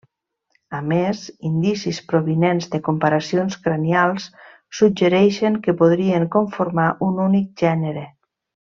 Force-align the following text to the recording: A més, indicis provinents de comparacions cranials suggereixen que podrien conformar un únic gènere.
A 0.77 0.77
més, 0.91 1.19
indicis 1.49 1.99
provinents 2.13 2.69
de 2.75 2.79
comparacions 2.89 3.59
cranials 3.67 4.27
suggereixen 4.81 5.63
que 5.69 5.79
podrien 5.85 6.27
conformar 6.39 6.91
un 7.11 7.25
únic 7.31 7.67
gènere. 7.67 8.09